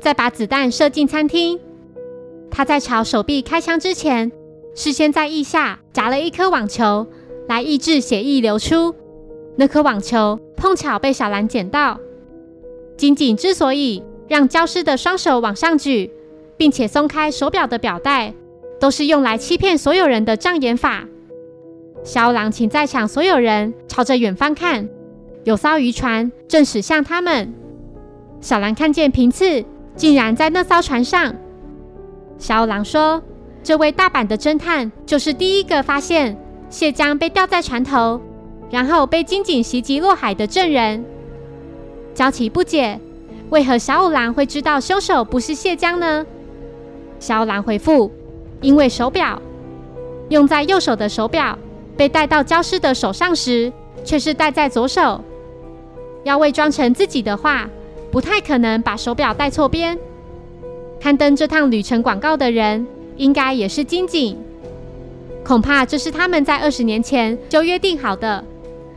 [0.00, 1.60] 再把子弹射进餐厅。
[2.50, 4.32] 他在朝手臂开枪之前。
[4.74, 7.06] 事先在腋下夹了一颗网球，
[7.48, 8.94] 来抑制血液流出。
[9.56, 11.98] 那颗网球碰巧被小兰捡到。
[12.96, 16.10] 金井之所以让教师的双手往上举，
[16.56, 18.34] 并且松开手表的表带，
[18.80, 21.04] 都是用来欺骗所有人的障眼法。
[22.02, 24.88] 小狼请在场所有人朝着远方看，
[25.44, 27.54] 有艘渔船正驶向他们。
[28.40, 31.32] 小兰看见平次竟然在那艘船上。
[32.38, 33.22] 小狼说。
[33.64, 36.36] 这位大阪的侦探就是第一个发现
[36.68, 38.20] 谢江被吊在船头，
[38.68, 41.02] 然后被金井袭击落海的证人。
[42.12, 43.00] 焦琪不解，
[43.48, 46.26] 为何小五郎会知道凶手不是谢江呢？
[47.18, 48.10] 小五郎回复：
[48.60, 49.40] 因为手表
[50.28, 51.58] 用在右手的手表
[51.96, 53.72] 被带到焦尸的手上时，
[54.04, 55.18] 却是戴在左手。
[56.24, 57.66] 要伪装成自己的话，
[58.10, 59.98] 不太可能把手表戴错边。
[61.00, 62.86] 刊登这趟旅程广告的人。
[63.16, 64.36] 应该也是金井，
[65.44, 68.44] 恐怕这是他们在二十年前就约定好的，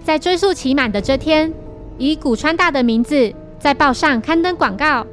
[0.03, 1.53] 在追溯期满的这天，
[1.97, 5.05] 以古川大的名字在报上刊登广告。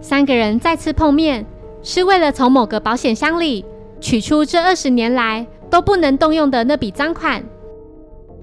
[0.00, 1.46] 三个人再次碰面，
[1.82, 3.64] 是为了从某个保险箱里
[4.00, 7.42] 取出这二十年来都不能动用的那笔赃款。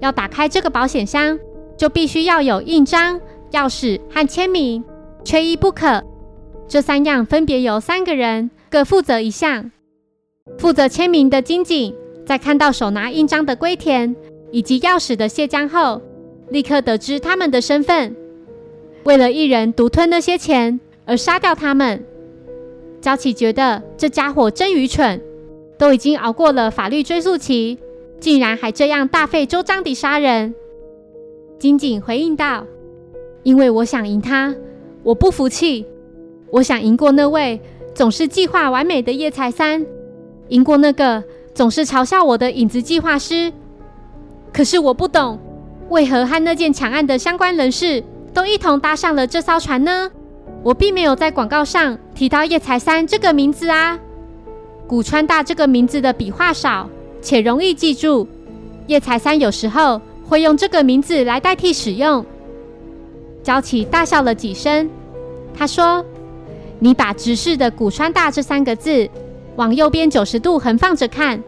[0.00, 1.38] 要打开这个保险箱，
[1.76, 3.20] 就必须要有印章、
[3.52, 4.82] 钥匙和签名，
[5.22, 6.02] 缺一不可。
[6.66, 8.50] 这三样分别由三个人。
[8.72, 9.70] 各负责一项。
[10.56, 14.16] 负责签名的金井，在看到手拿印章的龟田
[14.50, 16.00] 以及钥匙的谢江后，
[16.48, 18.16] 立刻得知他们的身份。
[19.04, 22.02] 为了一人独吞那些钱而杀掉他们，
[23.02, 25.20] 焦启觉得这家伙真愚蠢，
[25.76, 27.78] 都已经熬过了法律追诉期，
[28.20, 30.54] 竟然还这样大费周章地杀人。
[31.58, 32.66] 金井回应道
[33.44, 34.54] ：“因为我想赢他，
[35.02, 35.84] 我不服气，
[36.50, 37.60] 我想赢过那位。”
[37.94, 39.84] 总是计划完美的叶财三，
[40.48, 41.22] 赢过那个
[41.54, 43.52] 总是嘲笑我的影子计划师。
[44.52, 45.38] 可是我不懂，
[45.90, 50.10] 为何和那件抢案的相关人士都一同搭上了这艘船呢？
[50.62, 53.98] 我并没有在广告上提到叶财三这个名字啊。
[54.86, 56.88] 古川大这个名字的笔画少，
[57.20, 58.26] 且容易记住。
[58.86, 62.24] 叶财三有时候会用这个名字来代替使用。
[63.42, 64.88] 焦启大笑了几声，
[65.54, 66.02] 他说。
[66.82, 69.08] 你把直视的古川大这三个字
[69.54, 71.40] 往右边九十度横放着看，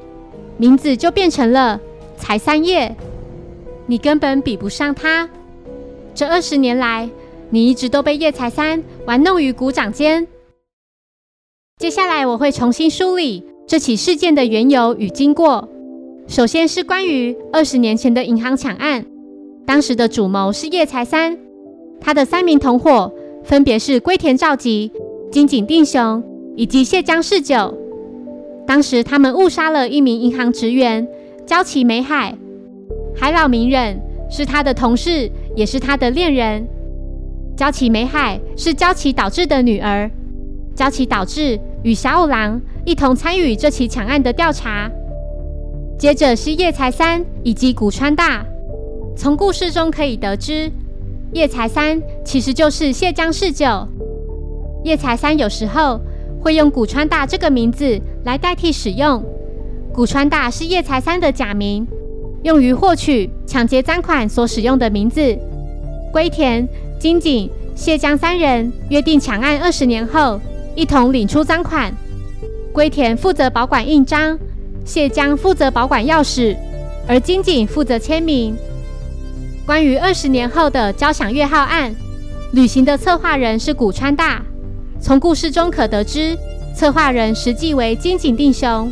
[0.58, 1.80] 名字就变成了
[2.16, 2.94] 才三叶，
[3.86, 5.28] 你根本比不上他。
[6.14, 7.10] 这二十年来，
[7.50, 10.24] 你一直都被叶才三玩弄于股掌间。
[11.78, 15.68] 接下来我会重新梳理这起事件的缘由与经过。
[16.28, 19.04] 首先是关于二十年前的银行抢案，
[19.66, 21.36] 当时的主谋是叶才三，
[22.00, 23.12] 他的三名同伙
[23.42, 24.92] 分别是龟田照吉、
[25.34, 26.22] 金井定雄
[26.54, 27.76] 以及谢江世久。
[28.64, 31.04] 当时他们误杀了一名银行职员
[31.44, 32.32] 交崎美海，
[33.16, 36.64] 海老名人是他的同事，也是他的恋人。
[37.56, 40.08] 交崎美海是交崎导致的女儿。
[40.72, 44.88] 交崎导致与小五郎一同参与这起抢案的调查。
[45.98, 48.46] 接着是叶才三以及古川大。
[49.16, 50.70] 从故事中可以得知，
[51.32, 53.88] 叶才三其实就是谢江世久。
[54.84, 56.00] 叶才三有时候
[56.40, 59.24] 会用古川大这个名字来代替使用。
[59.92, 61.86] 古川大是叶才三的假名，
[62.42, 65.36] 用于获取抢劫赃款所使用的名字。
[66.12, 66.68] 龟田、
[67.00, 70.40] 金井、谢江三人约定抢案二十年后。
[70.76, 71.94] 一同领出赃款，
[72.72, 74.36] 龟田负责保管印章，
[74.84, 76.56] 谢江负责保管钥匙，
[77.06, 78.56] 而金井负责签名。
[79.64, 81.94] 关于二十年后的交响乐号案，
[82.54, 84.42] 旅行的策划人是古川大。
[85.04, 86.34] 从故事中可得知，
[86.74, 88.90] 策划人实际为金井定雄，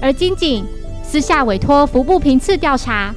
[0.00, 0.64] 而金井
[1.02, 3.12] 私下委托服部平次调查，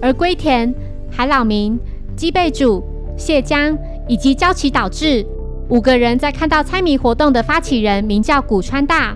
[0.00, 0.74] 而龟田、
[1.10, 1.78] 海老明、
[2.16, 2.82] 基备主、
[3.14, 3.76] 谢江
[4.08, 5.22] 以及交崎岛志。
[5.68, 9.14] 五个人在看到猜谜活动的发起人名叫古川大，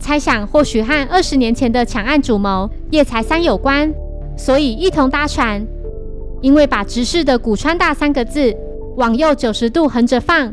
[0.00, 3.94] 猜想或许和二十年前的抢案主谋叶才三有关，
[4.36, 5.64] 所以一同搭船。
[6.42, 8.52] 因为把直视的古川大三个字
[8.96, 10.52] 往右九十度横着放，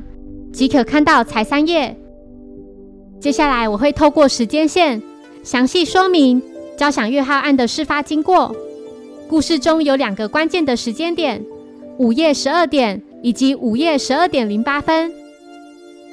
[0.52, 1.96] 即可看到才三叶。
[3.20, 5.02] 接下来我会透过时间线
[5.44, 6.42] 详细说明
[6.76, 8.56] 交响乐号案的事发经过。
[9.28, 11.46] 故事中有两个关键的时间点：
[11.98, 15.14] 午夜十二点以及午夜十二点零八分。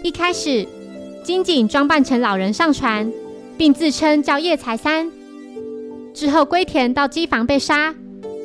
[0.03, 0.67] 一开始，
[1.25, 3.13] 金井装扮成老人上船，
[3.57, 5.11] 并自称叫叶才三。
[6.15, 7.95] 之后，龟田到机房被杀，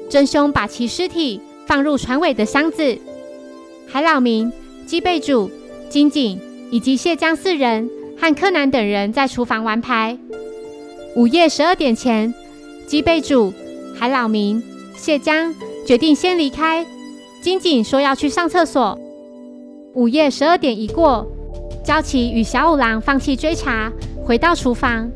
[0.10, 2.98] 真凶把其尸体放入船尾的箱子。
[3.88, 4.52] 海老明、
[4.88, 5.52] 机备主、
[5.94, 6.42] 金井
[6.72, 7.88] 以及谢江四人
[8.20, 10.18] 和柯南等人在厨房玩牌。
[11.16, 12.34] 午夜十二点前，
[12.88, 13.54] 基备主、
[13.96, 14.64] 海老明、
[14.96, 15.54] 谢江
[15.86, 16.84] 决定先离开。
[17.44, 18.98] 金井说要去上厕所。
[19.94, 21.28] 午夜十二点一过。
[21.86, 23.94] 交崎与小五郎放弃追查，
[24.26, 25.08] 回到厨房。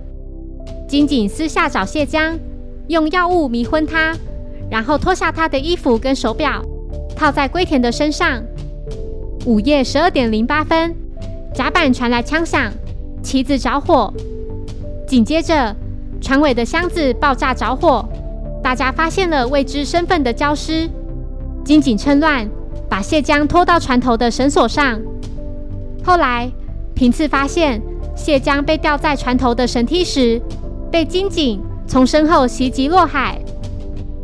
[0.87, 2.37] 金井私下找谢江，
[2.87, 4.15] 用药物迷昏他，
[4.69, 6.63] 然后脱下他的衣服跟手表，
[7.15, 8.43] 套在龟田的身上。
[9.47, 10.93] 午夜十二点零八分，
[11.53, 12.69] 甲板传来枪响，
[13.23, 14.13] 旗子着火。
[15.07, 15.73] 紧接着，
[16.19, 18.05] 船尾的箱子爆炸着火，
[18.61, 20.89] 大家发现了未知身份的礁尸。
[21.63, 22.45] 金井趁乱
[22.89, 24.99] 把谢江拖到船头的绳索上。
[26.03, 26.51] 后来，
[26.93, 27.81] 平次发现
[28.17, 30.41] 谢江被吊在船头的绳梯时，
[30.91, 33.39] 被金井从身后袭击落海。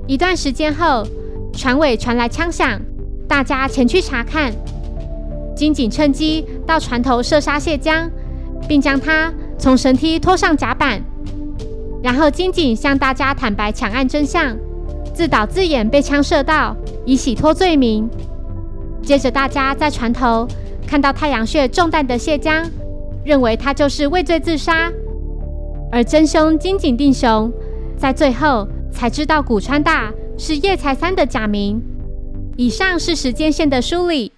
[0.06, 1.08] 一段时间后，
[1.54, 2.78] 船尾传来枪响，
[3.26, 4.52] 大家前去查看。
[5.56, 8.10] 金井趁机到船头射杀谢江，
[8.68, 11.02] 并将他从绳梯拖上甲板。
[12.02, 14.58] 然后，金井向大家坦白抢案真相，
[15.14, 16.76] 自导自演被枪射到，
[17.06, 18.10] 以洗脱罪名。
[19.02, 20.48] 接着，大家在船头。
[20.86, 22.70] 看到太阳穴中弹的谢江，
[23.24, 24.92] 认为他就是畏罪自杀，
[25.92, 27.52] 而真凶金井定雄
[27.98, 31.82] 在最后才知道古川大是叶才三的假名。
[32.58, 34.32] 以上是时间线的梳理。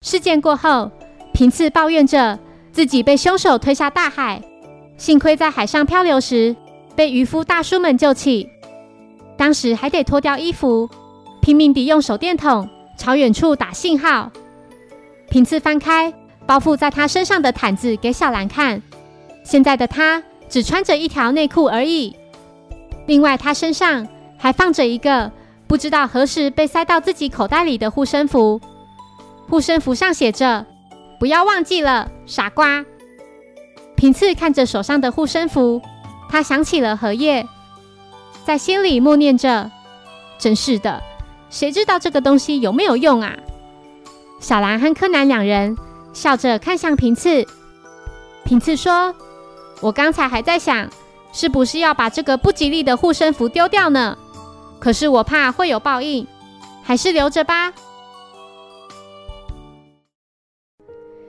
[0.00, 0.90] 事件过后，
[1.32, 2.38] 平次抱怨着
[2.70, 4.40] 自己被凶手推下大海，
[4.96, 6.54] 幸亏在海上漂流时
[6.94, 8.48] 被渔夫大叔们救起，
[9.36, 10.88] 当时还得脱掉衣服，
[11.42, 14.30] 拼命地用手电筒朝远处打信号。
[15.28, 16.14] 平次翻开
[16.46, 18.80] 包覆在他身上的毯子给小兰看，
[19.44, 22.14] 现在的他只穿着一条内裤而已。
[23.06, 24.06] 另外，他身上
[24.38, 25.30] 还放着一个
[25.66, 28.60] 不知道何时被塞到自己口袋里的护身符，
[29.48, 30.66] 护身符上写着
[31.18, 32.84] ：“不要忘记了，傻瓜。”
[33.96, 35.80] 平次看着手上的护身符，
[36.28, 37.46] 他想起了荷叶，
[38.44, 39.70] 在心里默念着
[40.38, 41.02] ：“真是的，
[41.50, 43.34] 谁知道这个东西有没有用啊？”
[44.38, 45.76] 小兰和柯南两人
[46.12, 47.44] 笑着看向平次。
[48.44, 49.14] 平次说
[49.80, 50.88] ：“我刚才还在想，
[51.32, 54.16] 是不是要把这个不吉利的护身符丢掉呢？
[54.78, 56.26] 可是我怕会有报应，
[56.84, 57.72] 还是留着吧。”